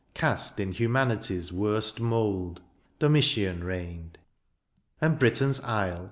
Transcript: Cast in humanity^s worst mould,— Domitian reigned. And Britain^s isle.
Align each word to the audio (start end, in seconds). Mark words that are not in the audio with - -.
Cast 0.15 0.59
in 0.59 0.73
humanity^s 0.73 1.51
worst 1.51 1.99
mould,— 2.01 2.61
Domitian 2.99 3.63
reigned. 3.63 4.17
And 4.99 5.19
Britain^s 5.19 5.63
isle. 5.63 5.99